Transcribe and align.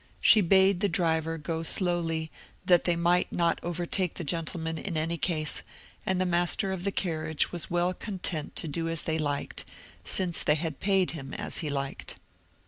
She 0.19 0.41
bade 0.41 0.79
the 0.79 0.89
driver, 0.89 1.37
go 1.37 1.61
slowly, 1.61 2.31
that 2.65 2.85
they 2.85 2.95
might 2.95 3.31
not 3.31 3.59
overtake 3.61 4.15
the 4.15 4.23
gentlemen 4.23 4.79
in 4.79 4.97
any 4.97 5.15
case; 5.15 5.61
and 6.07 6.19
the 6.19 6.25
master 6.25 6.71
of 6.71 6.85
the 6.85 6.91
carriage 6.91 7.51
was 7.51 7.69
well 7.69 7.93
content 7.93 8.55
to 8.55 8.67
do 8.67 8.89
as 8.89 9.03
they 9.03 9.19
liked, 9.19 9.63
since 10.03 10.41
they 10.41 10.55
had 10.55 10.79
paid 10.79 11.11
him 11.11 11.35
as 11.35 11.59
he 11.59 11.69
liked. 11.69 12.15